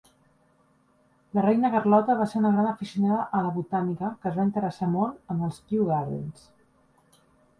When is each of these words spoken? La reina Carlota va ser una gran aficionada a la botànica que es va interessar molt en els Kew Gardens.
La 1.37 1.41
reina 1.47 1.69
Carlota 1.73 2.13
va 2.21 2.25
ser 2.31 2.39
una 2.39 2.51
gran 2.55 2.69
aficionada 2.69 3.27
a 3.39 3.43
la 3.47 3.51
botànica 3.59 4.11
que 4.23 4.31
es 4.31 4.39
va 4.39 4.45
interessar 4.47 4.89
molt 4.97 5.35
en 5.35 5.43
els 5.49 5.59
Kew 5.69 5.85
Gardens. 5.91 6.49